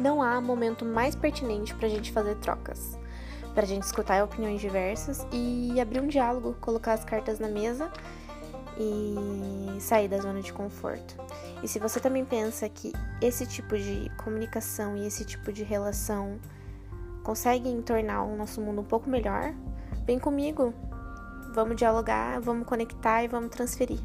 não 0.00 0.22
há 0.22 0.40
momento 0.40 0.84
mais 0.84 1.14
pertinente 1.14 1.74
para 1.74 1.86
a 1.86 1.90
gente 1.90 2.10
fazer 2.10 2.36
trocas, 2.36 2.98
para 3.54 3.64
a 3.64 3.66
gente 3.66 3.82
escutar 3.82 4.24
opiniões 4.24 4.60
diversas 4.60 5.26
e 5.32 5.80
abrir 5.80 6.00
um 6.00 6.08
diálogo, 6.08 6.56
colocar 6.60 6.94
as 6.94 7.04
cartas 7.04 7.38
na 7.38 7.48
mesa 7.48 7.90
e 8.78 9.80
sair 9.80 10.08
da 10.08 10.18
zona 10.18 10.40
de 10.40 10.52
conforto. 10.52 11.14
E 11.62 11.68
se 11.68 11.78
você 11.78 12.00
também 12.00 12.24
pensa 12.24 12.68
que 12.68 12.92
esse 13.20 13.46
tipo 13.46 13.76
de 13.76 14.10
comunicação 14.16 14.96
e 14.96 15.06
esse 15.06 15.24
tipo 15.24 15.52
de 15.52 15.62
relação 15.62 16.38
conseguem 17.22 17.82
tornar 17.82 18.22
o 18.22 18.36
nosso 18.36 18.60
mundo 18.60 18.80
um 18.80 18.84
pouco 18.84 19.10
melhor, 19.10 19.54
vem 20.06 20.18
comigo. 20.18 20.72
Vamos 21.52 21.76
dialogar, 21.76 22.40
vamos 22.40 22.66
conectar 22.66 23.22
e 23.24 23.28
vamos 23.28 23.50
transferir. 23.50 24.00